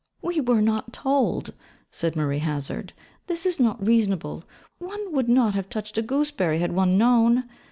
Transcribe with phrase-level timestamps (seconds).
[0.23, 1.53] 'We were not told,'
[1.91, 2.93] said Marie Hazard;
[3.27, 4.43] 'This is not reasonable
[4.79, 7.43] one would not have touched a gooseberry had one known.